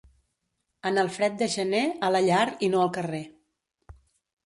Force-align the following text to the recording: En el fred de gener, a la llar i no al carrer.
En 0.91 0.97
el 1.01 1.11
fred 1.17 1.35
de 1.43 1.49
gener, 1.57 1.83
a 2.09 2.11
la 2.17 2.25
llar 2.31 2.43
i 2.69 2.73
no 2.75 2.83
al 2.89 2.93
carrer. 2.99 3.25